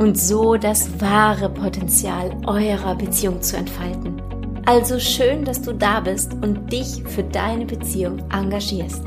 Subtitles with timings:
[0.00, 4.20] und so das wahre Potenzial eurer Beziehung zu entfalten.
[4.64, 9.02] Also schön, dass du da bist und dich für deine Beziehung engagierst.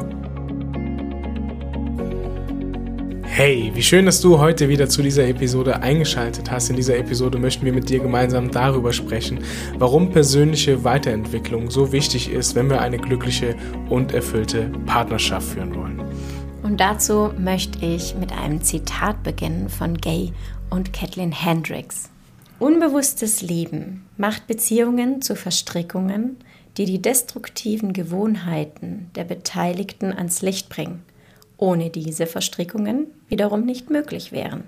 [3.24, 6.70] Hey, wie schön, dass du heute wieder zu dieser Episode eingeschaltet hast.
[6.70, 9.40] In dieser Episode möchten wir mit dir gemeinsam darüber sprechen,
[9.80, 13.56] warum persönliche Weiterentwicklung so wichtig ist, wenn wir eine glückliche
[13.90, 16.04] und erfüllte Partnerschaft führen wollen.
[16.62, 20.32] Und dazu möchte ich mit einem Zitat beginnen von Gay
[20.74, 22.10] und Kathleen Hendricks.
[22.58, 26.38] Unbewusstes Leben macht Beziehungen zu Verstrickungen,
[26.78, 31.04] die die destruktiven Gewohnheiten der Beteiligten ans Licht bringen,
[31.58, 34.64] ohne diese Verstrickungen wiederum nicht möglich wären.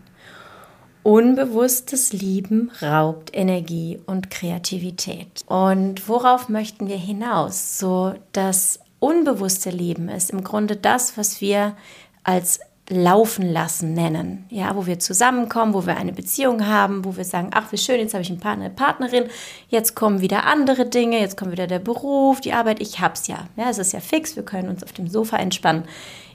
[1.02, 5.42] Unbewusstes Lieben raubt Energie und Kreativität.
[5.48, 7.80] Und worauf möchten wir hinaus?
[7.80, 11.76] So das unbewusste Leben ist im Grunde das, was wir
[12.24, 14.46] als laufen lassen nennen.
[14.50, 18.00] Ja, wo wir zusammenkommen, wo wir eine Beziehung haben, wo wir sagen, ach, wie schön,
[18.00, 19.26] jetzt habe ich einen Partner, eine Partnerin,
[19.70, 23.48] jetzt kommen wieder andere Dinge, jetzt kommt wieder der Beruf, die Arbeit, ich hab's ja.
[23.58, 25.86] Ja, es ist ja fix, wir können uns auf dem Sofa entspannen.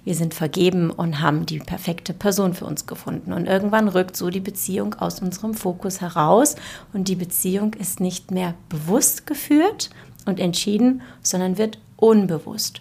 [0.03, 3.33] Wir sind vergeben und haben die perfekte Person für uns gefunden.
[3.33, 6.57] Und irgendwann rückt so die Beziehung aus unserem Fokus heraus
[6.93, 9.91] und die Beziehung ist nicht mehr bewusst geführt
[10.25, 12.81] und entschieden, sondern wird unbewusst.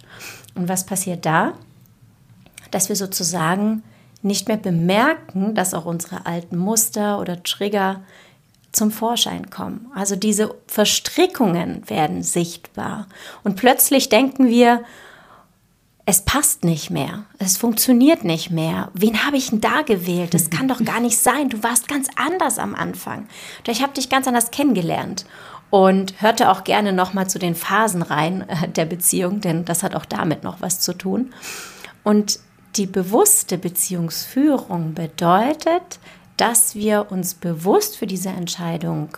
[0.54, 1.52] Und was passiert da?
[2.70, 3.82] Dass wir sozusagen
[4.22, 8.02] nicht mehr bemerken, dass auch unsere alten Muster oder Trigger
[8.72, 9.90] zum Vorschein kommen.
[9.94, 13.06] Also diese Verstrickungen werden sichtbar.
[13.42, 14.84] Und plötzlich denken wir,
[16.06, 18.90] es passt nicht mehr, es funktioniert nicht mehr.
[18.94, 20.34] Wen habe ich denn da gewählt?
[20.34, 21.50] Das kann doch gar nicht sein.
[21.50, 23.28] Du warst ganz anders am Anfang.
[23.66, 25.24] Ich habe dich ganz anders kennengelernt.
[25.70, 29.94] Und hörte auch gerne nochmal zu den Phasen rein äh, der Beziehung, denn das hat
[29.94, 31.32] auch damit noch was zu tun.
[32.02, 32.40] Und
[32.76, 35.98] die bewusste Beziehungsführung bedeutet,
[36.36, 39.16] dass wir uns bewusst für diese Entscheidung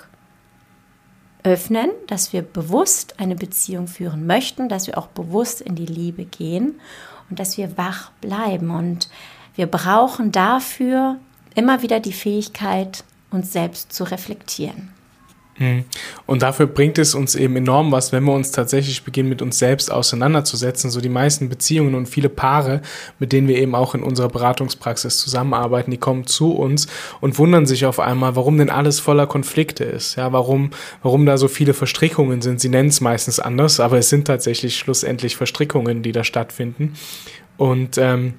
[1.44, 6.24] öffnen, dass wir bewusst eine Beziehung führen möchten, dass wir auch bewusst in die Liebe
[6.24, 6.80] gehen
[7.28, 8.70] und dass wir wach bleiben.
[8.70, 9.08] Und
[9.54, 11.18] wir brauchen dafür
[11.54, 14.91] immer wieder die Fähigkeit, uns selbst zu reflektieren.
[15.62, 15.84] Hm.
[16.26, 19.60] Und dafür bringt es uns eben enorm was, wenn wir uns tatsächlich beginnen, mit uns
[19.60, 20.90] selbst auseinanderzusetzen.
[20.90, 22.82] So die meisten Beziehungen und viele Paare,
[23.20, 26.88] mit denen wir eben auch in unserer Beratungspraxis zusammenarbeiten, die kommen zu uns
[27.20, 30.16] und wundern sich auf einmal, warum denn alles voller Konflikte ist.
[30.16, 30.70] Ja, warum,
[31.04, 32.60] warum da so viele Verstrickungen sind.
[32.60, 36.94] Sie nennen es meistens anders, aber es sind tatsächlich schlussendlich Verstrickungen, die da stattfinden.
[37.56, 38.34] Und ähm,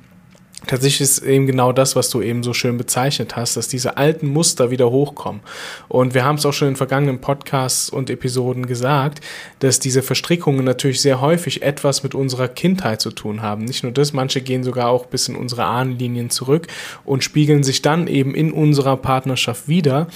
[0.67, 4.27] Tatsächlich ist eben genau das, was du eben so schön bezeichnet hast, dass diese alten
[4.27, 5.41] Muster wieder hochkommen.
[5.89, 9.19] Und wir haben es auch schon in vergangenen Podcasts und Episoden gesagt,
[9.59, 13.65] dass diese Verstrickungen natürlich sehr häufig etwas mit unserer Kindheit zu tun haben.
[13.65, 16.67] Nicht nur das, manche gehen sogar auch bis in unsere Ahnenlinien zurück
[17.03, 20.07] und spiegeln sich dann eben in unserer Partnerschaft wieder.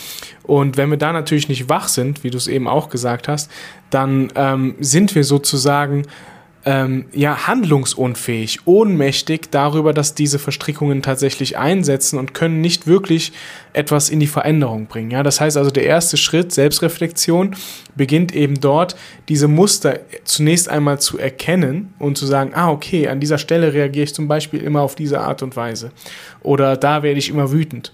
[0.44, 3.52] Und wenn wir da natürlich nicht wach sind, wie du es eben auch gesagt hast,
[3.90, 6.04] dann ähm, sind wir sozusagen
[6.68, 13.32] ähm, ja, handlungsunfähig, ohnmächtig darüber, dass diese Verstrickungen tatsächlich einsetzen und können nicht wirklich
[13.72, 15.10] etwas in die Veränderung bringen.
[15.10, 17.56] Ja, das heißt also, der erste Schritt, Selbstreflexion,
[17.96, 18.98] beginnt eben dort,
[19.30, 24.04] diese Muster zunächst einmal zu erkennen und zu sagen, ah, okay, an dieser Stelle reagiere
[24.04, 25.94] ich zum Beispiel immer auf diese Art und Weise.
[26.42, 27.94] Oder da werde ich immer wütend.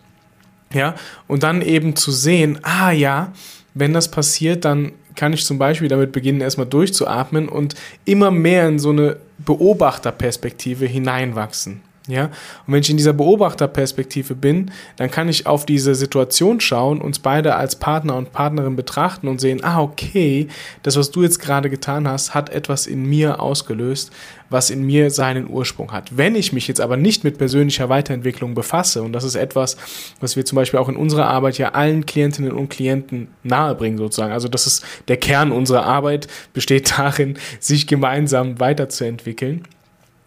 [0.74, 0.96] Ja,
[1.28, 3.34] und dann eben zu sehen, ah ja,
[3.76, 7.76] wenn das passiert, dann kann ich zum Beispiel damit beginnen, erstmal durchzuatmen und
[8.06, 11.82] immer mehr in so eine Beobachterperspektive hineinwachsen.
[12.08, 17.00] Ja, und wenn ich in dieser Beobachterperspektive bin, dann kann ich auf diese Situation schauen,
[17.00, 20.50] uns beide als Partner und Partnerin betrachten und sehen, ah, okay,
[20.82, 24.12] das, was du jetzt gerade getan hast, hat etwas in mir ausgelöst,
[24.50, 26.18] was in mir seinen Ursprung hat.
[26.18, 29.78] Wenn ich mich jetzt aber nicht mit persönlicher Weiterentwicklung befasse, und das ist etwas,
[30.20, 34.34] was wir zum Beispiel auch in unserer Arbeit ja allen Klientinnen und Klienten nahebringen sozusagen.
[34.34, 39.64] Also das ist der Kern unserer Arbeit, besteht darin, sich gemeinsam weiterzuentwickeln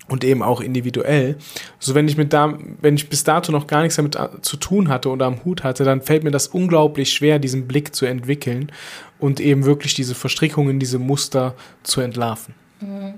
[0.09, 1.37] und eben auch individuell.
[1.79, 4.57] So wenn ich mit da, wenn ich bis dato noch gar nichts damit äh, zu
[4.57, 8.07] tun hatte oder am Hut hatte, dann fällt mir das unglaublich schwer, diesen Blick zu
[8.07, 8.71] entwickeln
[9.19, 12.55] und eben wirklich diese Verstrickungen, diese Muster zu entlarven.
[12.81, 13.15] Mhm.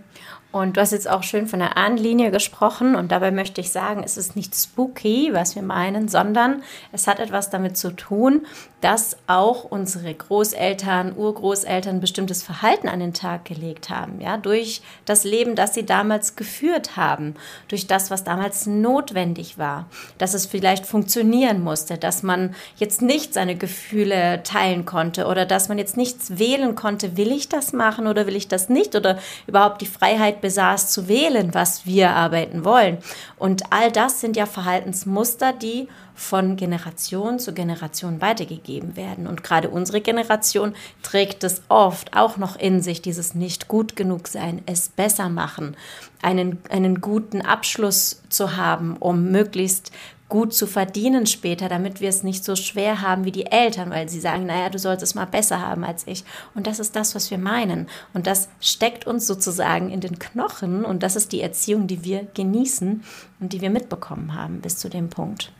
[0.51, 4.03] Und du hast jetzt auch schön von der Ahnenlinie gesprochen und dabei möchte ich sagen,
[4.03, 8.47] es ist nicht spooky, was wir meinen, sondern es hat etwas damit zu tun,
[8.81, 15.25] dass auch unsere Großeltern, Urgroßeltern bestimmtes Verhalten an den Tag gelegt haben, ja, durch das
[15.25, 17.35] Leben, das sie damals geführt haben,
[17.67, 19.87] durch das, was damals notwendig war,
[20.17, 25.69] dass es vielleicht funktionieren musste, dass man jetzt nicht seine Gefühle teilen konnte oder dass
[25.69, 28.95] man jetzt nichts wählen konnte, will ich das machen oder will ich das nicht?
[28.95, 30.08] Oder überhaupt die Freiheit
[30.41, 32.99] besaß zu wählen, was wir arbeiten wollen.
[33.37, 39.27] Und all das sind ja Verhaltensmuster, die von Generation zu Generation weitergegeben werden.
[39.27, 44.27] Und gerade unsere Generation trägt es oft auch noch in sich, dieses nicht gut genug
[44.27, 45.77] sein, es besser machen,
[46.21, 49.93] einen, einen guten Abschluss zu haben, um möglichst
[50.29, 54.09] gut zu verdienen später, damit wir es nicht so schwer haben wie die Eltern, weil
[54.09, 56.25] sie sagen, naja, du sollst es mal besser haben als ich.
[56.55, 57.89] Und das ist das, was wir meinen.
[58.13, 62.27] Und das steckt uns sozusagen in den Knochen und das ist die Erziehung, die wir
[62.35, 63.03] genießen
[63.41, 65.51] und die wir mitbekommen haben bis zu dem Punkt.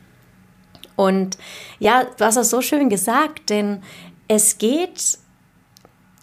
[0.95, 1.37] Und
[1.79, 3.81] ja, du hast es so schön gesagt, denn
[4.27, 5.17] es geht,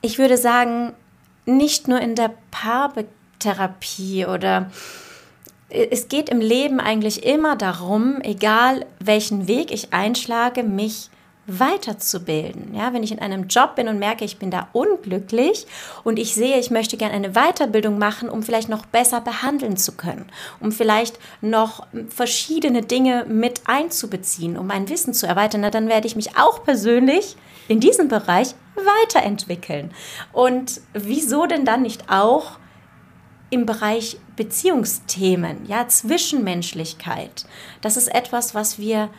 [0.02, 0.92] ich würde sagen,
[1.46, 4.70] nicht nur in der Paartherapie oder
[5.68, 11.10] es geht im Leben eigentlich immer darum, egal welchen Weg ich einschlage, mich
[11.46, 12.74] weiterzubilden.
[12.74, 15.66] Ja, wenn ich in einem Job bin und merke, ich bin da unglücklich
[16.02, 19.92] und ich sehe, ich möchte gerne eine Weiterbildung machen, um vielleicht noch besser behandeln zu
[19.92, 20.26] können,
[20.60, 26.08] um vielleicht noch verschiedene Dinge mit einzubeziehen, um mein Wissen zu erweitern, na, dann werde
[26.08, 27.36] ich mich auch persönlich
[27.68, 29.92] in diesem Bereich weiterentwickeln.
[30.32, 32.58] Und wieso denn dann nicht auch
[33.50, 37.46] im Bereich Beziehungsthemen, ja, Zwischenmenschlichkeit?
[37.80, 39.10] Das ist etwas, was wir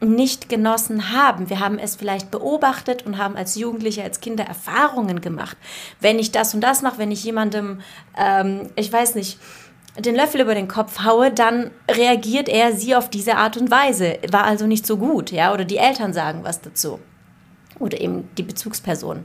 [0.00, 1.50] nicht genossen haben.
[1.50, 5.56] Wir haben es vielleicht beobachtet und haben als Jugendliche, als Kinder Erfahrungen gemacht.
[6.00, 7.80] Wenn ich das und das mache, wenn ich jemandem,
[8.16, 9.38] ähm, ich weiß nicht,
[9.98, 14.18] den Löffel über den Kopf haue, dann reagiert er sie auf diese Art und Weise.
[14.30, 17.00] War also nicht so gut, ja, oder die Eltern sagen was dazu.
[17.78, 19.24] Oder eben die Bezugsperson.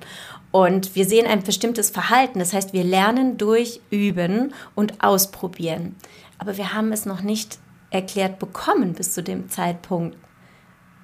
[0.55, 2.39] Und wir sehen ein bestimmtes Verhalten.
[2.39, 5.97] Das heißt, wir lernen durch Üben und Ausprobieren.
[6.37, 7.59] Aber wir haben es noch nicht
[7.89, 10.17] erklärt bekommen bis zu dem Zeitpunkt,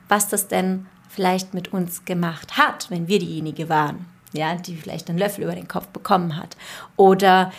[0.07, 5.09] was das denn vielleicht mit uns gemacht hat, wenn wir diejenige waren, ja, die vielleicht
[5.09, 6.55] einen Löffel über den Kopf bekommen hat.
[6.95, 7.51] Oder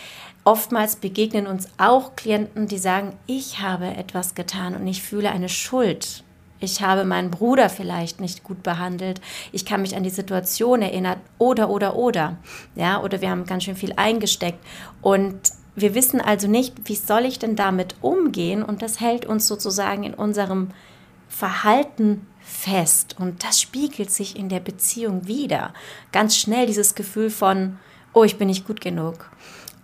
[0.45, 5.47] oftmals begegnen uns auch Klienten, die sagen, ich habe etwas getan und ich fühle eine
[5.47, 6.23] Schuld.
[6.63, 9.19] Ich habe meinen Bruder vielleicht nicht gut behandelt.
[9.51, 11.19] Ich kann mich an die Situation erinnern.
[11.37, 12.37] Oder, oder, oder.
[12.75, 14.59] Ja, oder wir haben ganz schön viel eingesteckt.
[15.01, 18.63] Und wir wissen also nicht, wie soll ich denn damit umgehen?
[18.63, 20.69] Und das hält uns sozusagen in unserem
[21.27, 25.73] Verhalten fest und das spiegelt sich in der Beziehung wieder.
[26.11, 27.79] Ganz schnell dieses Gefühl von,
[28.13, 29.29] oh, ich bin nicht gut genug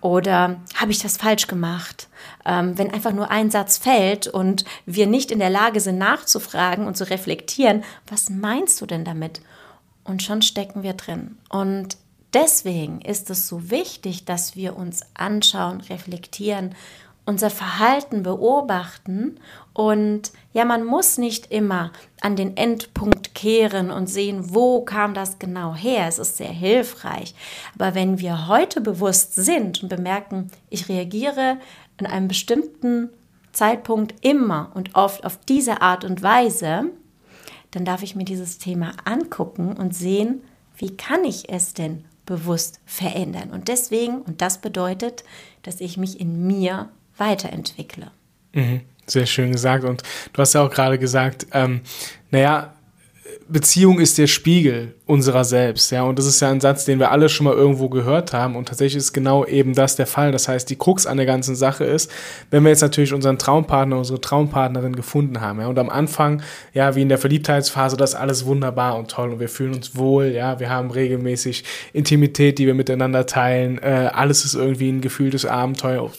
[0.00, 2.08] oder habe ich das falsch gemacht?
[2.44, 6.86] Ähm, wenn einfach nur ein Satz fällt und wir nicht in der Lage sind nachzufragen
[6.86, 9.40] und zu reflektieren, was meinst du denn damit?
[10.04, 11.36] Und schon stecken wir drin.
[11.50, 11.96] Und
[12.32, 16.74] deswegen ist es so wichtig, dass wir uns anschauen, reflektieren
[17.30, 19.38] unser Verhalten beobachten
[19.72, 25.38] und ja, man muss nicht immer an den Endpunkt kehren und sehen, wo kam das
[25.38, 26.08] genau her.
[26.08, 27.36] Es ist sehr hilfreich.
[27.76, 31.58] Aber wenn wir heute bewusst sind und bemerken, ich reagiere
[31.98, 33.10] an einem bestimmten
[33.52, 36.86] Zeitpunkt immer und oft auf diese Art und Weise,
[37.70, 40.42] dann darf ich mir dieses Thema angucken und sehen,
[40.76, 43.50] wie kann ich es denn bewusst verändern.
[43.50, 45.22] Und deswegen, und das bedeutet,
[45.62, 46.88] dass ich mich in mir
[47.20, 48.10] weiterentwickle.
[48.52, 49.84] Mhm, sehr schön gesagt.
[49.84, 51.82] Und du hast ja auch gerade gesagt, ähm,
[52.30, 52.74] naja,
[53.48, 57.10] Beziehung ist der Spiegel unserer selbst, ja, und das ist ja ein Satz, den wir
[57.10, 58.54] alle schon mal irgendwo gehört haben.
[58.54, 60.30] Und tatsächlich ist genau eben das der Fall.
[60.30, 62.10] Das heißt, die Krux an der ganzen Sache ist,
[62.50, 66.94] wenn wir jetzt natürlich unseren Traumpartner, unsere Traumpartnerin gefunden haben, ja, und am Anfang, ja,
[66.94, 69.32] wie in der Verliebtheitsphase, das alles wunderbar und toll.
[69.32, 74.10] Und wir fühlen uns wohl, ja, wir haben regelmäßig Intimität, die wir miteinander teilen, äh,
[74.12, 76.10] alles ist irgendwie ein gefühltes Abenteuer,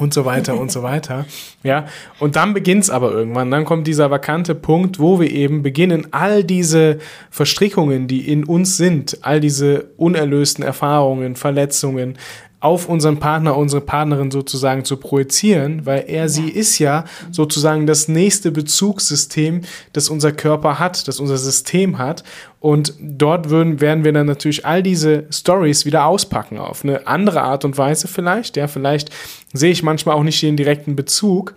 [0.00, 1.26] und so weiter und so weiter.
[1.62, 1.86] Ja,
[2.18, 3.50] und dann beginnt es aber irgendwann.
[3.50, 6.98] Dann kommt dieser vakante Punkt, wo wir eben beginnen, all diese
[7.30, 12.16] Verstrickungen, die in uns sind, all diese unerlösten Erfahrungen, Verletzungen,
[12.60, 16.28] auf unseren Partner, unsere Partnerin sozusagen zu projizieren, weil er, ja.
[16.28, 19.62] sie ist ja sozusagen das nächste Bezugssystem,
[19.94, 22.22] das unser Körper hat, das unser System hat.
[22.60, 27.40] Und dort würden, werden wir dann natürlich all diese Stories wieder auspacken auf eine andere
[27.42, 28.58] Art und Weise vielleicht.
[28.58, 29.08] Ja, vielleicht
[29.54, 31.54] sehe ich manchmal auch nicht den direkten Bezug.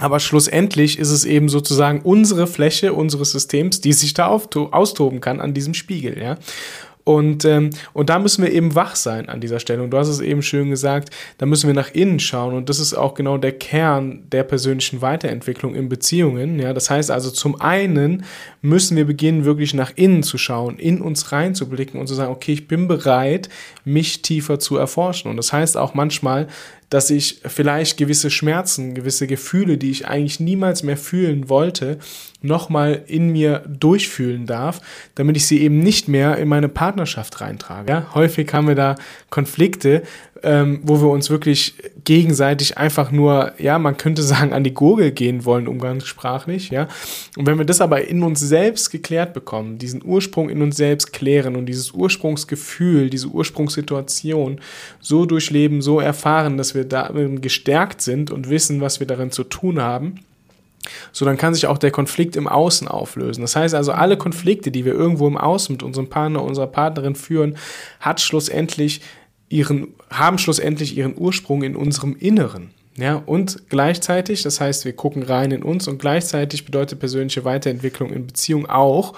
[0.00, 5.40] Aber schlussendlich ist es eben sozusagen unsere Fläche unseres Systems, die sich da austoben kann
[5.40, 6.36] an diesem Spiegel, ja.
[7.08, 9.82] Und, ähm, und da müssen wir eben wach sein an dieser Stelle.
[9.82, 12.54] Und du hast es eben schön gesagt, da müssen wir nach innen schauen.
[12.54, 16.58] Und das ist auch genau der Kern der persönlichen Weiterentwicklung in Beziehungen.
[16.58, 18.24] Ja, das heißt also, zum einen
[18.60, 22.52] müssen wir beginnen, wirklich nach innen zu schauen, in uns reinzublicken und zu sagen, okay,
[22.52, 23.48] ich bin bereit,
[23.86, 25.30] mich tiefer zu erforschen.
[25.30, 26.46] Und das heißt auch manchmal,
[26.90, 31.98] dass ich vielleicht gewisse Schmerzen, gewisse Gefühle, die ich eigentlich niemals mehr fühlen wollte,
[32.40, 34.80] nochmal in mir durchfühlen darf,
[35.14, 37.90] damit ich sie eben nicht mehr in meine Partnerschaft reintrage.
[37.92, 38.94] Ja, häufig haben wir da
[39.30, 40.02] Konflikte,
[40.42, 41.74] ähm, wo wir uns wirklich
[42.04, 46.88] gegenseitig einfach nur, ja, man könnte sagen, an die Gurgel gehen wollen, umgangssprachlich, ja.
[47.36, 51.12] Und wenn wir das aber in uns selbst geklärt bekommen, diesen Ursprung in uns selbst
[51.12, 54.60] klären und dieses Ursprungsgefühl, diese Ursprungssituation
[55.00, 59.44] so durchleben, so erfahren, dass wir darin gestärkt sind und wissen, was wir darin zu
[59.44, 60.20] tun haben,
[61.12, 63.42] so, dann kann sich auch der Konflikt im Außen auflösen.
[63.42, 67.14] Das heißt also, alle Konflikte, die wir irgendwo im Außen mit unserem Partner, unserer Partnerin
[67.14, 67.56] führen,
[68.00, 69.00] hat schlussendlich
[69.48, 72.70] ihren, haben schlussendlich ihren Ursprung in unserem Inneren.
[72.96, 78.12] Ja, und gleichzeitig, das heißt, wir gucken rein in uns und gleichzeitig bedeutet persönliche Weiterentwicklung
[78.12, 79.14] in Beziehung auch,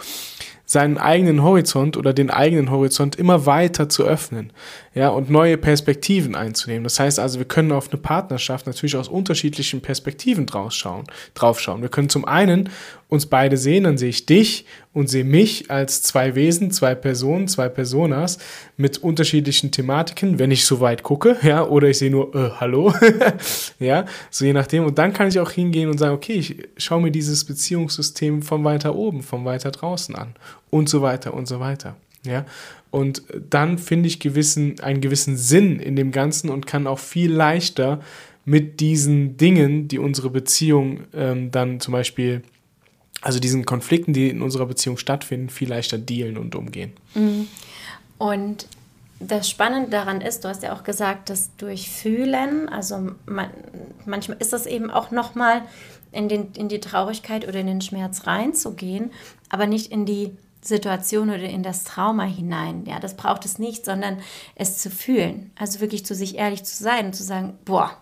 [0.66, 4.52] seinen eigenen Horizont oder den eigenen Horizont immer weiter zu öffnen,
[4.92, 6.82] ja, und neue Perspektiven einzunehmen.
[6.82, 11.04] Das heißt also, wir können auf eine Partnerschaft natürlich aus unterschiedlichen Perspektiven drauf schauen,
[11.34, 11.80] drauf schauen.
[11.80, 12.70] Wir können zum einen
[13.08, 17.46] uns beide sehen, dann sehe ich dich und sehe mich als zwei Wesen, zwei Personen,
[17.46, 18.38] zwei Personas
[18.76, 22.92] mit unterschiedlichen Thematiken, wenn ich so weit gucke, ja, oder ich sehe nur, äh, hallo,
[23.78, 24.84] ja, so je nachdem.
[24.84, 28.64] Und dann kann ich auch hingehen und sagen, okay, ich schaue mir dieses Beziehungssystem von
[28.64, 30.34] weiter oben, von weiter draußen an
[30.70, 32.44] und so weiter und so weiter, ja.
[32.90, 37.32] Und dann finde ich gewissen, einen gewissen Sinn in dem Ganzen und kann auch viel
[37.32, 38.00] leichter
[38.44, 42.42] mit diesen Dingen, die unsere Beziehung ähm, dann zum Beispiel
[43.22, 46.92] also diesen Konflikten, die in unserer Beziehung stattfinden, viel leichter dealen und umgehen.
[47.14, 47.48] Mhm.
[48.18, 48.66] Und
[49.20, 53.50] das Spannende daran ist, du hast ja auch gesagt, dass durch Fühlen, also man,
[54.06, 55.62] manchmal ist das eben auch nochmal
[56.12, 59.10] in, in die Traurigkeit oder in den Schmerz reinzugehen,
[59.50, 62.84] aber nicht in die Situation oder in das Trauma hinein.
[62.86, 64.18] Ja, das braucht es nicht, sondern
[64.54, 65.50] es zu fühlen.
[65.58, 67.96] Also wirklich zu sich ehrlich zu sein und zu sagen, boah,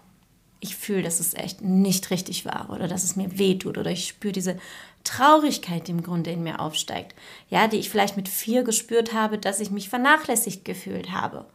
[0.60, 3.90] ich fühle, dass es echt nicht richtig war oder dass es mir weh tut oder
[3.90, 4.58] ich spüre diese
[5.04, 7.14] Traurigkeit, die im Grunde in mir aufsteigt.
[7.48, 11.46] Ja, die ich vielleicht mit vier gespürt habe, dass ich mich vernachlässigt gefühlt habe.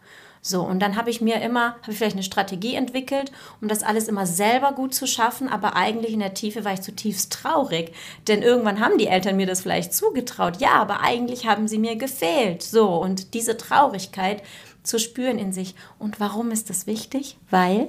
[0.46, 3.32] So, und dann habe ich mir immer, habe ich vielleicht eine Strategie entwickelt,
[3.62, 6.82] um das alles immer selber gut zu schaffen, aber eigentlich in der Tiefe war ich
[6.82, 7.94] zutiefst traurig.
[8.28, 10.60] Denn irgendwann haben die Eltern mir das vielleicht zugetraut.
[10.60, 12.62] Ja, aber eigentlich haben sie mir gefehlt.
[12.62, 14.44] So, und diese Traurigkeit
[14.84, 15.76] zu spüren in sich.
[15.98, 17.38] Und warum ist das wichtig?
[17.50, 17.88] Weil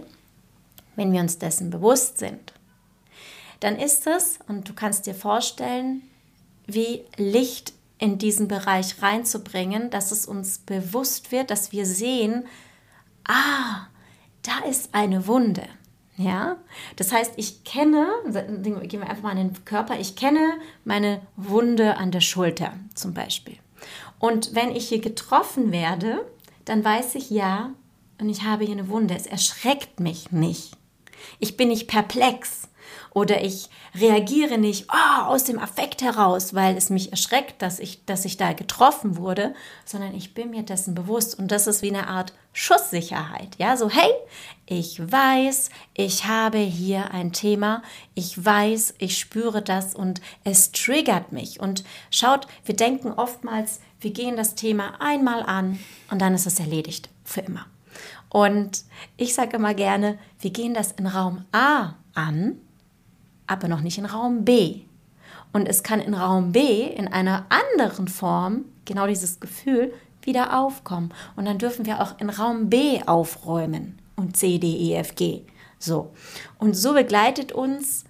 [0.94, 2.52] wenn wir uns dessen bewusst sind,
[3.58, 6.02] dann ist es, und du kannst dir vorstellen,
[6.68, 12.46] wie Licht in diesen Bereich reinzubringen, dass es uns bewusst wird, dass wir sehen,
[13.26, 13.86] ah,
[14.42, 15.64] da ist eine Wunde.
[16.16, 16.58] Ja,
[16.94, 18.06] das heißt, ich kenne,
[18.62, 23.14] gehen wir einfach mal in den Körper, ich kenne meine Wunde an der Schulter zum
[23.14, 23.56] Beispiel.
[24.20, 26.24] Und wenn ich hier getroffen werde,
[26.64, 27.74] dann weiß ich ja,
[28.20, 29.14] und ich habe hier eine Wunde.
[29.14, 30.76] Es erschreckt mich nicht.
[31.40, 32.68] Ich bin nicht perplex
[33.10, 38.04] oder ich reagiere nicht oh, aus dem Affekt heraus, weil es mich erschreckt, dass ich,
[38.04, 41.90] dass ich da getroffen wurde, sondern ich bin mir dessen bewusst und das ist wie
[41.90, 43.56] eine Art Schusssicherheit.
[43.58, 44.10] Ja, so hey,
[44.66, 47.82] ich weiß, ich habe hier ein Thema,
[48.14, 51.60] ich weiß, ich spüre das und es triggert mich.
[51.60, 55.78] Und schaut, wir denken oftmals, wir gehen das Thema einmal an
[56.10, 57.66] und dann ist es erledigt für immer.
[58.28, 58.84] Und
[59.16, 62.60] ich sage immer gerne, wir gehen das in Raum A an,
[63.46, 64.80] aber noch nicht in Raum B.
[65.52, 71.12] Und es kann in Raum B in einer anderen Form genau dieses Gefühl wieder aufkommen.
[71.36, 75.42] Und dann dürfen wir auch in Raum B aufräumen und C, D, E, F, G.
[75.78, 76.12] So.
[76.58, 78.04] Und so begleitet uns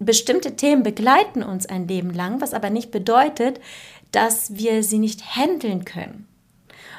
[0.00, 3.60] bestimmte Themen begleiten uns ein Leben lang, was aber nicht bedeutet,
[4.10, 6.26] dass wir sie nicht handeln können,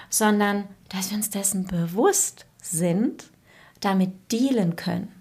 [0.10, 3.26] sondern dass wir uns dessen bewusst sind,
[3.82, 5.12] damit dealen können.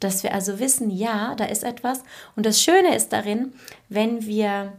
[0.00, 2.02] Dass wir also wissen, ja, da ist etwas.
[2.34, 3.52] Und das Schöne ist darin,
[3.88, 4.72] wenn wir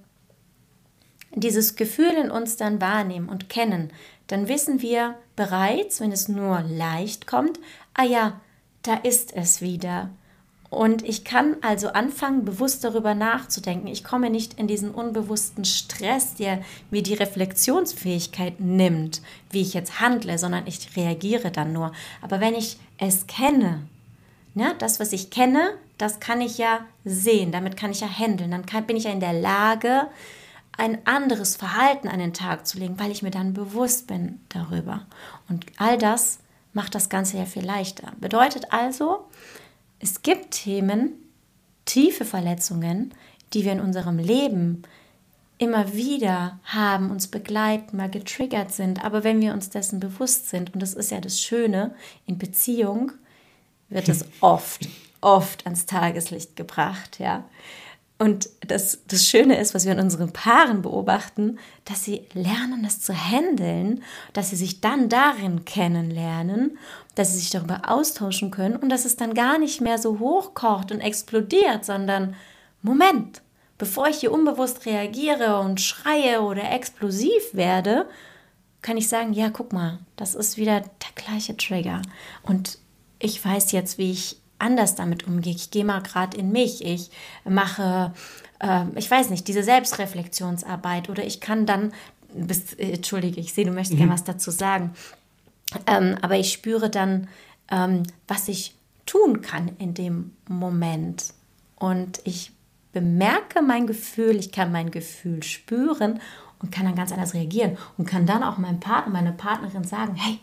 [1.34, 3.92] dieses Gefühl in uns dann wahrnehmen und kennen,
[4.28, 7.60] dann wissen wir bereits, wenn es nur leicht kommt,
[7.94, 8.40] ah ja,
[8.84, 10.10] da ist es wieder.
[10.70, 13.88] Und ich kann also anfangen, bewusst darüber nachzudenken.
[13.88, 20.02] Ich komme nicht in diesen unbewussten Stress, der mir die Reflexionsfähigkeit nimmt, wie ich jetzt
[20.02, 21.94] handle, sondern ich reagiere dann nur.
[22.22, 23.84] Aber wenn ich es kenne,
[24.58, 28.52] ne, das, was ich kenne, das kann ich ja sehen, damit kann ich ja handeln.
[28.52, 30.08] Dann kann, bin ich ja in der Lage,
[30.78, 35.06] ein anderes Verhalten an den Tag zu legen, weil ich mir dann bewusst bin darüber.
[35.50, 36.40] Und all das
[36.74, 38.12] macht das Ganze ja viel leichter.
[38.20, 39.28] Bedeutet also,
[40.00, 41.14] es gibt Themen,
[41.86, 43.14] tiefe Verletzungen,
[43.54, 44.84] die wir in unserem Leben
[45.58, 49.04] immer wieder haben, uns begleiten, mal getriggert sind.
[49.04, 51.96] Aber wenn wir uns dessen bewusst sind, und das ist ja das Schöne,
[52.28, 53.14] in Beziehung
[53.90, 54.88] wird es oft,
[55.22, 57.46] oft ans Tageslicht gebracht, ja.
[58.20, 63.00] Und das, das Schöne ist, was wir in unseren Paaren beobachten, dass sie lernen, das
[63.00, 64.02] zu handeln,
[64.34, 66.80] dass sie sich dann darin kennenlernen,
[67.14, 70.92] dass sie sich darüber austauschen können und dass es dann gar nicht mehr so hochkocht
[70.92, 72.36] und explodiert, sondern
[72.82, 73.44] Moment,
[73.78, 78.08] bevor ich hier unbewusst reagiere und schreie oder explosiv werde,
[78.82, 82.02] kann ich sagen, ja, guck mal, das ist wieder der gleiche Trigger.
[82.44, 82.80] Und
[83.20, 85.54] ich weiß jetzt, wie ich anders damit umgehe.
[85.54, 86.84] Ich gehe mal gerade in mich.
[86.84, 87.12] Ich
[87.46, 88.14] mache,
[88.60, 91.94] äh, ich weiß nicht, diese Selbstreflexionsarbeit oder ich kann dann,
[92.34, 93.98] bist, äh, entschuldige, ich sehe, du möchtest mhm.
[94.00, 94.92] gerne was dazu sagen,
[95.86, 97.28] ähm, aber ich spüre dann,
[97.70, 101.34] ähm, was ich tun kann in dem Moment.
[101.76, 102.52] Und ich
[102.94, 106.20] bemerke mein Gefühl, ich kann mein Gefühl spüren
[106.60, 110.16] und kann dann ganz anders reagieren und kann dann auch meinem Partner, meiner Partnerin sagen,
[110.16, 110.40] hey,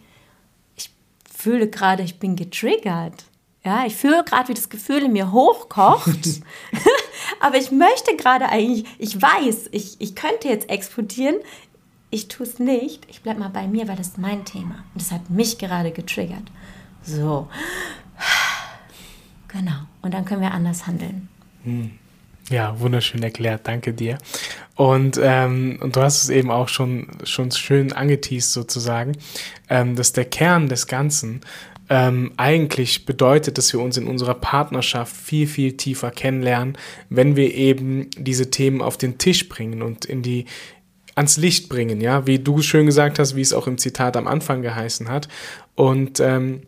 [1.44, 3.24] fühle gerade, ich bin getriggert.
[3.64, 6.40] Ja, ich fühle gerade, wie das Gefühl in mir hochkocht.
[7.40, 11.36] Aber ich möchte gerade eigentlich, ich weiß, ich, ich könnte jetzt explodieren.
[12.10, 13.06] Ich tue es nicht.
[13.10, 14.84] Ich bleibe mal bei mir, weil das ist mein Thema.
[14.94, 16.44] Und das hat mich gerade getriggert.
[17.02, 17.48] So.
[19.48, 19.80] Genau.
[20.00, 21.28] Und dann können wir anders handeln.
[21.64, 21.90] Hm.
[22.50, 23.66] Ja, wunderschön erklärt.
[23.66, 24.18] Danke dir.
[24.76, 29.12] Und, ähm, und du hast es eben auch schon, schon schön angeteased sozusagen,
[29.68, 31.42] ähm, dass der Kern des Ganzen
[31.88, 36.78] ähm, eigentlich bedeutet, dass wir uns in unserer Partnerschaft viel, viel tiefer kennenlernen,
[37.08, 40.46] wenn wir eben diese Themen auf den Tisch bringen und in die
[41.14, 44.26] ans Licht bringen, ja, wie du schön gesagt hast, wie es auch im Zitat am
[44.26, 45.28] Anfang geheißen hat.
[45.76, 46.62] Und ähm,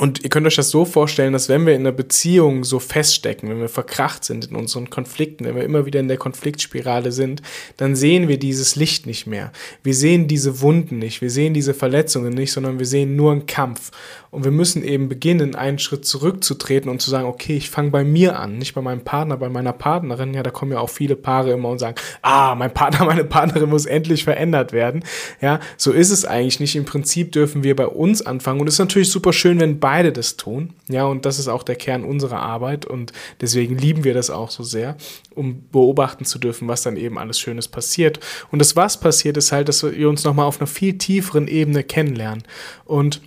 [0.00, 3.48] und ihr könnt euch das so vorstellen, dass wenn wir in einer Beziehung so feststecken,
[3.48, 7.42] wenn wir verkracht sind in unseren Konflikten, wenn wir immer wieder in der Konfliktspirale sind,
[7.78, 9.50] dann sehen wir dieses Licht nicht mehr.
[9.82, 13.46] Wir sehen diese Wunden nicht, wir sehen diese Verletzungen nicht, sondern wir sehen nur einen
[13.46, 13.90] Kampf.
[14.30, 18.04] Und wir müssen eben beginnen, einen Schritt zurückzutreten und zu sagen, okay, ich fange bei
[18.04, 20.34] mir an, nicht bei meinem Partner, bei meiner Partnerin.
[20.34, 23.70] Ja, da kommen ja auch viele Paare immer und sagen, ah, mein Partner, meine Partnerin
[23.70, 25.02] muss endlich verändert werden.
[25.40, 26.76] Ja, so ist es eigentlich nicht.
[26.76, 28.60] Im Prinzip dürfen wir bei uns anfangen.
[28.60, 30.74] Und es ist natürlich super schön, wenn beide das tun.
[30.88, 32.84] Ja, und das ist auch der Kern unserer Arbeit.
[32.86, 34.96] Und deswegen lieben wir das auch so sehr,
[35.34, 38.20] um beobachten zu dürfen, was dann eben alles Schönes passiert.
[38.50, 41.84] Und das, was passiert, ist halt, dass wir uns nochmal auf einer viel tieferen Ebene
[41.84, 42.44] kennenlernen.
[42.84, 43.20] Und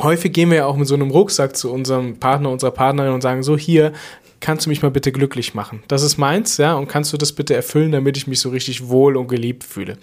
[0.00, 3.20] häufig gehen wir ja auch mit so einem Rucksack zu unserem Partner, unserer Partnerin und
[3.20, 3.92] sagen, so hier,
[4.40, 5.82] kannst du mich mal bitte glücklich machen?
[5.88, 8.88] Das ist meins, ja, und kannst du das bitte erfüllen, damit ich mich so richtig
[8.88, 9.96] wohl und geliebt fühle?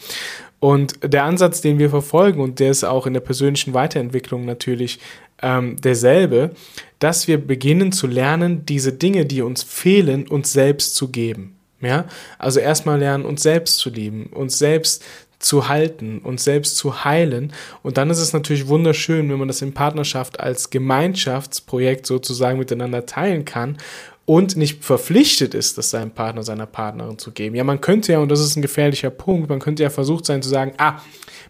[0.62, 5.00] Und der Ansatz, den wir verfolgen, und der ist auch in der persönlichen Weiterentwicklung natürlich
[5.42, 6.52] ähm, derselbe,
[7.00, 11.56] dass wir beginnen zu lernen, diese Dinge, die uns fehlen, uns selbst zu geben.
[11.82, 12.06] Ja,
[12.38, 15.04] also erstmal lernen, uns selbst zu lieben, uns selbst
[15.40, 17.54] zu halten, uns selbst zu heilen.
[17.82, 23.08] Und dann ist es natürlich wunderschön, wenn man das in Partnerschaft als Gemeinschaftsprojekt sozusagen miteinander
[23.08, 23.78] teilen kann
[24.26, 27.56] und nicht verpflichtet ist, das seinem Partner, seiner Partnerin zu geben.
[27.56, 30.42] Ja, man könnte ja, und das ist ein gefährlicher Punkt, man könnte ja versucht sein
[30.42, 31.02] zu sagen, ah,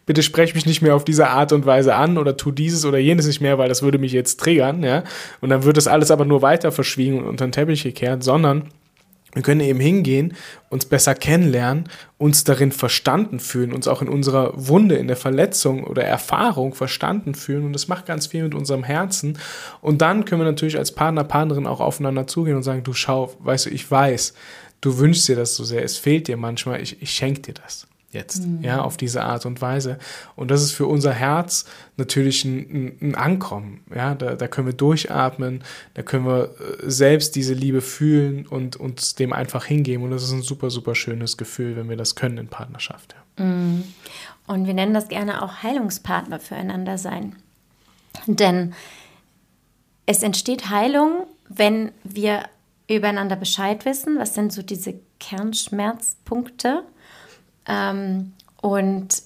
[0.05, 2.97] bitte sprech mich nicht mehr auf diese Art und Weise an oder tu dieses oder
[2.97, 5.03] jenes nicht mehr, weil das würde mich jetzt triggern, ja.
[5.41, 8.69] Und dann wird das alles aber nur weiter verschwiegen und unter den Teppich gekehrt, sondern
[9.33, 10.33] wir können eben hingehen,
[10.69, 11.85] uns besser kennenlernen,
[12.17, 17.33] uns darin verstanden fühlen, uns auch in unserer Wunde, in der Verletzung oder Erfahrung verstanden
[17.33, 17.65] fühlen.
[17.65, 19.37] Und das macht ganz viel mit unserem Herzen.
[19.81, 23.33] Und dann können wir natürlich als Partner, Partnerin auch aufeinander zugehen und sagen, du schau,
[23.39, 24.33] weißt du, ich weiß,
[24.81, 27.87] du wünschst dir das so sehr, es fehlt dir manchmal, ich, ich schenke dir das
[28.11, 28.63] jetzt, mhm.
[28.63, 29.97] ja, auf diese Art und Weise.
[30.35, 31.65] Und das ist für unser Herz
[31.97, 37.35] natürlich ein, ein Ankommen, ja, da, da können wir durchatmen, da können wir äh, selbst
[37.35, 40.03] diese Liebe fühlen und uns dem einfach hingeben.
[40.03, 43.15] Und das ist ein super, super schönes Gefühl, wenn wir das können in Partnerschaft.
[43.37, 43.45] Ja.
[43.45, 43.83] Mhm.
[44.47, 47.35] Und wir nennen das gerne auch Heilungspartner füreinander sein.
[48.27, 48.73] Denn
[50.05, 52.43] es entsteht Heilung, wenn wir
[52.89, 56.83] übereinander Bescheid wissen, was sind so diese Kernschmerzpunkte
[57.67, 59.23] ähm, und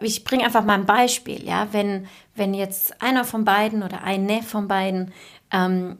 [0.00, 4.42] ich bringe einfach mal ein Beispiel, ja, wenn, wenn jetzt einer von beiden oder eine
[4.42, 5.12] von beiden
[5.52, 5.98] ähm,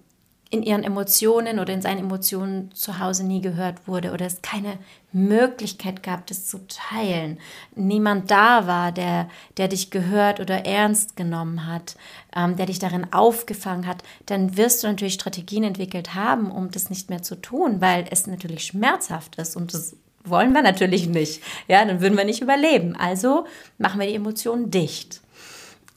[0.50, 4.78] in ihren Emotionen oder in seinen Emotionen zu Hause nie gehört wurde oder es keine
[5.12, 7.38] Möglichkeit gab, das zu teilen,
[7.74, 11.96] niemand da war, der, der dich gehört oder ernst genommen hat,
[12.34, 16.90] ähm, der dich darin aufgefangen hat, dann wirst du natürlich Strategien entwickelt haben, um das
[16.90, 19.96] nicht mehr zu tun, weil es natürlich schmerzhaft ist und das
[20.28, 21.42] wollen wir natürlich nicht.
[21.68, 22.96] Ja, dann würden wir nicht überleben.
[22.96, 23.46] Also
[23.78, 25.20] machen wir die Emotionen dicht.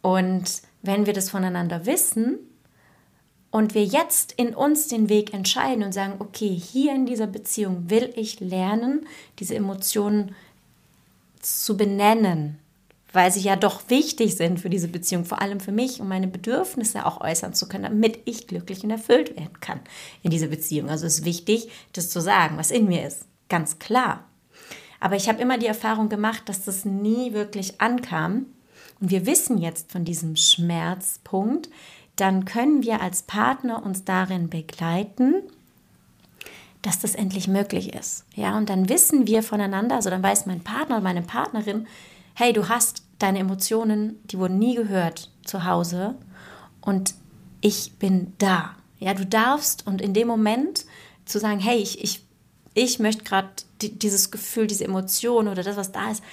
[0.01, 2.39] Und wenn wir das voneinander wissen
[3.51, 7.89] und wir jetzt in uns den Weg entscheiden und sagen, okay, hier in dieser Beziehung
[7.89, 9.05] will ich lernen,
[9.39, 10.35] diese Emotionen
[11.41, 12.59] zu benennen,
[13.11, 16.27] weil sie ja doch wichtig sind für diese Beziehung, vor allem für mich, um meine
[16.27, 19.79] Bedürfnisse auch äußern zu können, damit ich glücklich und erfüllt werden kann
[20.21, 20.89] in dieser Beziehung.
[20.89, 24.25] Also es ist wichtig, das zu sagen, was in mir ist, ganz klar.
[24.99, 28.47] Aber ich habe immer die Erfahrung gemacht, dass das nie wirklich ankam.
[28.99, 31.69] Und wir wissen jetzt von diesem Schmerzpunkt,
[32.15, 35.35] dann können wir als Partner uns darin begleiten,
[36.81, 38.25] dass das endlich möglich ist.
[38.35, 41.87] Ja, und dann wissen wir voneinander, also dann weiß mein Partner meine Partnerin,
[42.35, 46.15] hey, du hast deine Emotionen, die wurden nie gehört zu Hause
[46.81, 47.15] und
[47.61, 48.75] ich bin da.
[48.99, 50.85] Ja, du darfst und in dem Moment
[51.25, 52.25] zu sagen, hey, ich, ich,
[52.79, 53.49] ich möchte gerade
[53.81, 56.23] die, dieses Gefühl, diese Emotion oder das, was da ist,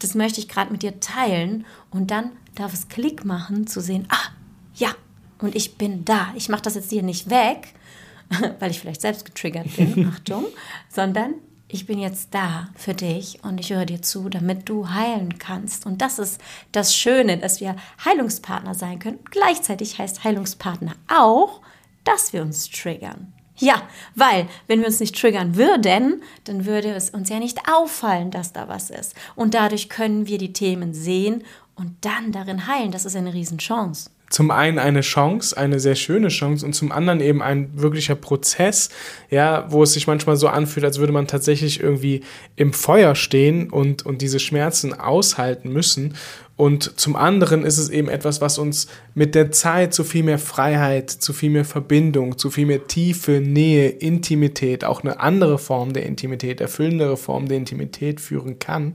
[0.00, 4.06] das möchte ich gerade mit dir teilen und dann darf es Klick machen zu sehen,
[4.10, 4.28] ah,
[4.74, 4.94] ja,
[5.40, 6.28] und ich bin da.
[6.36, 7.74] Ich mache das jetzt hier nicht weg,
[8.58, 10.44] weil ich vielleicht selbst getriggert bin, Achtung,
[10.90, 11.34] sondern
[11.68, 15.86] ich bin jetzt da für dich und ich höre dir zu, damit du heilen kannst.
[15.86, 16.40] Und das ist
[16.72, 19.18] das Schöne, dass wir Heilungspartner sein können.
[19.30, 21.60] Gleichzeitig heißt Heilungspartner auch,
[22.04, 23.32] dass wir uns triggern.
[23.58, 23.82] Ja,
[24.14, 28.52] weil wenn wir uns nicht triggern würden, dann würde es uns ja nicht auffallen, dass
[28.52, 29.14] da was ist.
[29.34, 31.44] Und dadurch können wir die Themen sehen
[31.74, 32.92] und dann darin heilen.
[32.92, 37.20] Das ist eine Riesenchance zum einen eine Chance, eine sehr schöne Chance und zum anderen
[37.20, 38.90] eben ein wirklicher Prozess,
[39.30, 42.22] ja, wo es sich manchmal so anfühlt, als würde man tatsächlich irgendwie
[42.56, 46.14] im Feuer stehen und, und diese Schmerzen aushalten müssen.
[46.56, 50.40] Und zum anderen ist es eben etwas, was uns mit der Zeit zu viel mehr
[50.40, 55.92] Freiheit, zu viel mehr Verbindung, zu viel mehr Tiefe, Nähe, Intimität, auch eine andere Form
[55.92, 58.94] der Intimität, erfüllendere Form der Intimität führen kann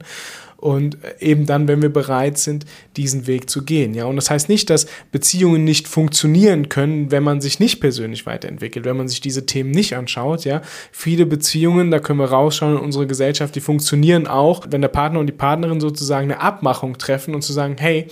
[0.63, 3.93] und eben dann, wenn wir bereit sind, diesen Weg zu gehen.
[3.93, 8.25] Ja, und das heißt nicht, dass Beziehungen nicht funktionieren können, wenn man sich nicht persönlich
[8.25, 10.45] weiterentwickelt, wenn man sich diese Themen nicht anschaut.
[10.45, 10.61] Ja,
[10.93, 15.19] viele Beziehungen, da können wir rausschauen in unsere Gesellschaft, die funktionieren auch, wenn der Partner
[15.19, 18.07] und die Partnerin sozusagen eine Abmachung treffen und zu sagen, hey,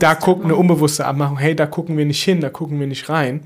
[0.00, 3.08] da gucken eine unbewusste Abmachung, hey, da gucken wir nicht hin, da gucken wir nicht
[3.08, 3.42] rein.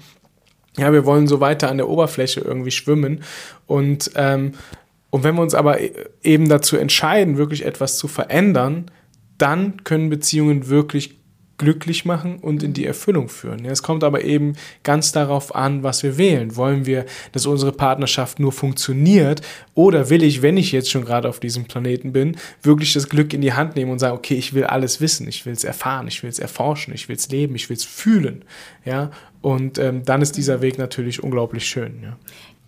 [0.78, 3.22] Ja, wir wollen so weiter an der Oberfläche irgendwie schwimmen
[3.66, 4.52] und ähm,
[5.12, 8.90] und wenn wir uns aber e-, eben dazu entscheiden, wirklich etwas zu verändern,
[9.36, 11.20] dann können Beziehungen wirklich
[11.58, 13.64] glücklich machen und in die Erfüllung führen.
[13.66, 16.56] Es kommt aber eben ganz darauf an, was wir wählen.
[16.56, 19.42] Wollen wir, dass unsere Partnerschaft nur funktioniert
[19.74, 23.34] oder will ich, wenn ich jetzt schon gerade auf diesem Planeten bin, wirklich das Glück
[23.34, 26.08] in die Hand nehmen und sagen, okay, ich will alles wissen, ich will es erfahren,
[26.08, 28.44] ich will es erforschen, ich will es leben, ich will es fühlen.
[28.86, 29.10] Ja?
[29.42, 32.02] Und ähm, dann ist dieser Weg natürlich unglaublich schön.
[32.02, 32.16] Ja?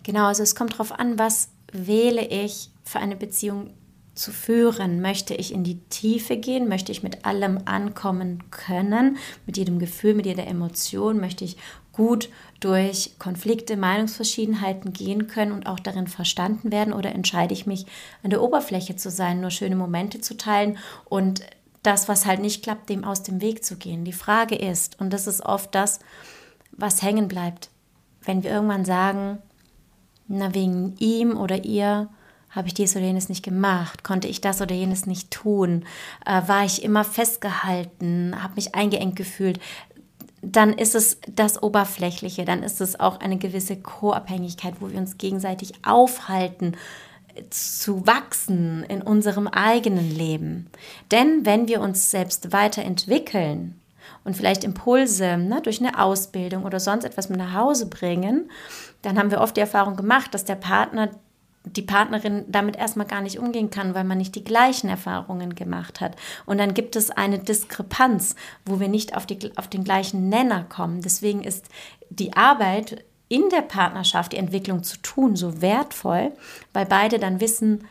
[0.03, 3.71] Genau, also es kommt darauf an, was wähle ich für eine Beziehung
[4.15, 5.01] zu führen?
[5.01, 6.67] Möchte ich in die Tiefe gehen?
[6.67, 9.17] Möchte ich mit allem ankommen können?
[9.45, 11.19] Mit jedem Gefühl, mit jeder Emotion?
[11.19, 11.57] Möchte ich
[11.91, 16.93] gut durch Konflikte, Meinungsverschiedenheiten gehen können und auch darin verstanden werden?
[16.93, 17.85] Oder entscheide ich mich,
[18.23, 21.41] an der Oberfläche zu sein, nur schöne Momente zu teilen und
[21.83, 24.05] das, was halt nicht klappt, dem aus dem Weg zu gehen?
[24.05, 25.99] Die Frage ist, und das ist oft das,
[26.71, 27.69] was hängen bleibt,
[28.23, 29.37] wenn wir irgendwann sagen,
[30.27, 32.09] na, wegen ihm oder ihr
[32.49, 35.83] habe ich dies oder jenes nicht gemacht, konnte ich das oder jenes nicht tun,
[36.25, 39.59] äh, war ich immer festgehalten, habe mich eingeengt gefühlt,
[40.41, 45.17] dann ist es das Oberflächliche, dann ist es auch eine gewisse Co-Abhängigkeit, wo wir uns
[45.17, 46.77] gegenseitig aufhalten,
[47.49, 50.67] zu wachsen in unserem eigenen Leben.
[51.11, 53.81] Denn wenn wir uns selbst weiterentwickeln
[54.23, 58.49] und vielleicht Impulse ne, durch eine Ausbildung oder sonst etwas mit nach Hause bringen,
[59.01, 61.09] dann haben wir oft die Erfahrung gemacht, dass der Partner,
[61.63, 66.01] die Partnerin damit erstmal gar nicht umgehen kann, weil man nicht die gleichen Erfahrungen gemacht
[66.01, 66.15] hat.
[66.45, 70.63] Und dann gibt es eine Diskrepanz, wo wir nicht auf, die, auf den gleichen Nenner
[70.63, 71.01] kommen.
[71.01, 71.69] Deswegen ist
[72.09, 76.31] die Arbeit in der Partnerschaft, die Entwicklung zu tun, so wertvoll,
[76.73, 77.87] weil beide dann wissen,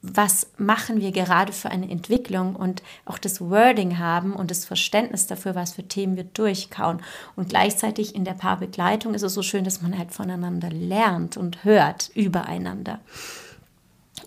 [0.00, 5.26] was machen wir gerade für eine Entwicklung und auch das Wording haben und das Verständnis
[5.26, 7.02] dafür, was für Themen wir durchkauen.
[7.34, 11.64] Und gleichzeitig in der Paarbegleitung ist es so schön, dass man halt voneinander lernt und
[11.64, 13.00] hört übereinander.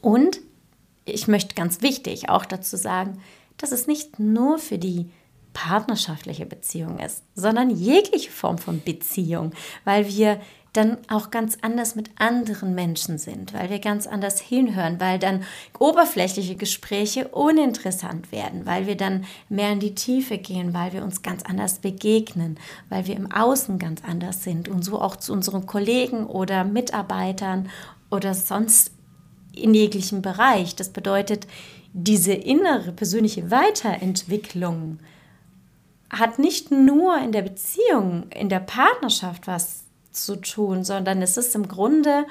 [0.01, 0.41] Und
[1.05, 3.21] ich möchte ganz wichtig auch dazu sagen,
[3.57, 5.09] dass es nicht nur für die
[5.53, 9.51] partnerschaftliche Beziehung ist, sondern jegliche Form von Beziehung,
[9.83, 10.39] weil wir
[10.73, 15.43] dann auch ganz anders mit anderen Menschen sind, weil wir ganz anders hinhören, weil dann
[15.77, 21.23] oberflächliche Gespräche uninteressant werden, weil wir dann mehr in die Tiefe gehen, weil wir uns
[21.23, 22.57] ganz anders begegnen,
[22.87, 27.69] weil wir im Außen ganz anders sind und so auch zu unseren Kollegen oder Mitarbeitern
[28.09, 28.91] oder sonst
[29.53, 30.77] in jeglichem Bereich.
[30.77, 31.47] Das bedeutet,
[31.91, 34.99] diese innere persönliche Weiterentwicklung
[36.09, 39.80] hat nicht nur in der Beziehung, in der Partnerschaft was
[40.11, 42.25] zu tun, sondern es ist im Grunde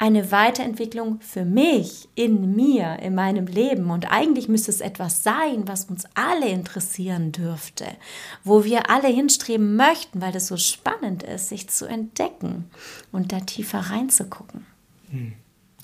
[0.00, 3.90] eine Weiterentwicklung für mich, in mir, in meinem Leben.
[3.90, 7.86] Und eigentlich müsste es etwas sein, was uns alle interessieren dürfte,
[8.42, 12.70] wo wir alle hinstreben möchten, weil es so spannend ist, sich zu entdecken
[13.12, 14.64] und da tiefer reinzugucken.
[15.10, 15.34] Hm.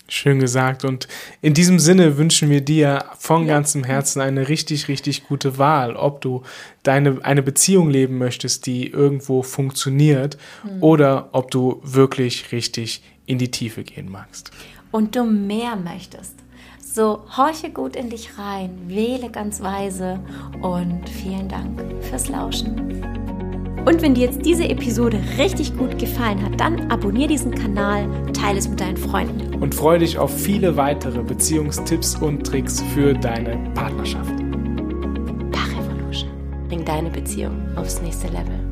[0.08, 0.84] Schön gesagt.
[0.84, 1.08] Und
[1.42, 6.20] in diesem Sinne wünschen wir dir von ganzem Herzen eine richtig, richtig gute Wahl, ob
[6.20, 6.42] du
[6.82, 10.82] deine, eine Beziehung leben möchtest, die irgendwo funktioniert, mhm.
[10.82, 14.52] oder ob du wirklich richtig in die Tiefe gehen magst.
[14.92, 16.34] Und du mehr möchtest.
[16.80, 20.18] So, horche gut in dich rein, wähle ganz weise
[20.62, 23.35] und vielen Dank fürs Lauschen.
[23.86, 28.58] Und wenn dir jetzt diese Episode richtig gut gefallen hat, dann abonniere diesen Kanal, teile
[28.58, 29.54] es mit deinen Freunden.
[29.62, 34.34] Und freue dich auf viele weitere Beziehungstipps und Tricks für deine Partnerschaft.
[36.68, 38.65] Bring deine Beziehung aufs nächste Level.